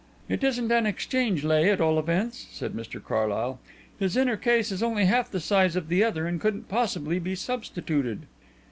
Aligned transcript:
"It 0.27 0.43
isn't 0.43 0.71
an 0.71 0.87
exchange 0.87 1.43
lay, 1.43 1.69
at 1.69 1.79
all 1.79 1.99
events," 1.99 2.47
said 2.49 2.73
Mr 2.73 2.99
Carlyle. 3.05 3.59
"His 3.99 4.17
inner 4.17 4.35
case 4.35 4.71
is 4.71 4.81
only 4.81 5.05
half 5.05 5.29
the 5.29 5.39
size 5.39 5.75
of 5.75 5.89
the 5.89 6.03
other 6.03 6.25
and 6.25 6.41
couldn't 6.41 6.67
possibly 6.67 7.19
be 7.19 7.35
substituted." 7.35 8.23